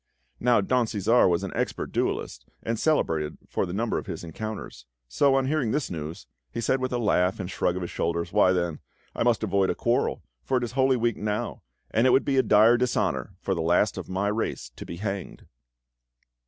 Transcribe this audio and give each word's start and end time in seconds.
Now 0.39 0.61
Don 0.61 0.87
Cæsar 0.87 1.29
was 1.29 1.43
an 1.43 1.51
expert 1.55 1.91
duellist, 1.91 2.47
and 2.63 2.79
celebrated 2.79 3.37
for 3.47 3.67
the 3.67 3.71
number 3.73 3.99
of 3.99 4.07
his 4.07 4.23
encounters; 4.23 4.87
so 5.07 5.35
on 5.35 5.45
hearing 5.45 5.69
this 5.69 5.91
news, 5.91 6.25
he 6.51 6.59
said 6.59 6.79
with 6.79 6.91
a 6.91 6.97
laugh 6.97 7.39
and 7.39 7.51
shrug 7.51 7.75
of 7.75 7.83
his 7.83 7.91
shoulders: 7.91 8.33
"Why, 8.33 8.51
then, 8.51 8.79
I 9.15 9.21
must 9.21 9.43
avoid 9.43 9.69
a 9.69 9.75
quarrel, 9.75 10.23
for 10.43 10.57
it 10.57 10.63
is 10.63 10.71
Holy 10.71 10.97
Week 10.97 11.17
now, 11.17 11.61
and 11.91 12.07
it 12.07 12.09
would 12.09 12.25
be 12.25 12.37
a 12.37 12.41
dire 12.41 12.77
dishonour 12.77 13.35
for 13.41 13.53
the 13.53 13.61
last 13.61 13.95
of 13.95 14.09
my 14.09 14.27
race 14.29 14.71
to 14.75 14.87
be 14.87 14.95
hanged!" 14.97 15.45